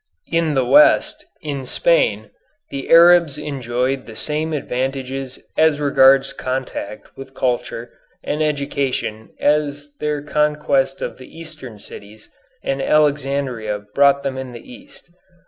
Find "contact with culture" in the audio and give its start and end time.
6.33-7.91